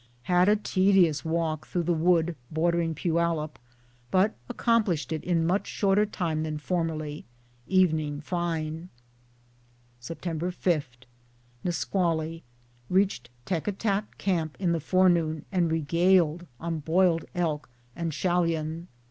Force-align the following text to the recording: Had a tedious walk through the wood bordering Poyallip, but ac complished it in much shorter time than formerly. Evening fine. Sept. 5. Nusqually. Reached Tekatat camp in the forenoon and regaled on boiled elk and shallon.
Had 0.23 0.49
a 0.49 0.55
tedious 0.55 1.23
walk 1.23 1.67
through 1.67 1.83
the 1.83 1.93
wood 1.93 2.35
bordering 2.49 2.95
Poyallip, 2.95 3.59
but 4.09 4.33
ac 4.49 4.55
complished 4.57 5.11
it 5.11 5.23
in 5.23 5.45
much 5.45 5.67
shorter 5.67 6.07
time 6.07 6.41
than 6.41 6.57
formerly. 6.57 7.23
Evening 7.67 8.19
fine. 8.19 8.89
Sept. 10.01 10.53
5. 10.55 10.87
Nusqually. 11.63 12.41
Reached 12.89 13.29
Tekatat 13.45 14.17
camp 14.17 14.57
in 14.59 14.71
the 14.71 14.79
forenoon 14.79 15.45
and 15.51 15.69
regaled 15.71 16.47
on 16.59 16.79
boiled 16.79 17.25
elk 17.35 17.69
and 17.95 18.11
shallon. 18.11 18.87